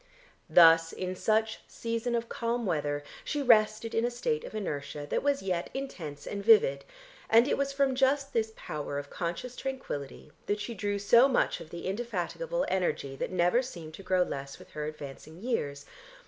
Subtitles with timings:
[0.49, 5.21] Thus in such "season of calm weather" she rested in a state of inertia that
[5.21, 6.85] was yet intense and vivid,
[7.29, 11.59] and it was from just this power of conscious tranquillity that she drew so much
[11.61, 15.85] of the indefatigable energy that never seemed to grow less with her advancing years.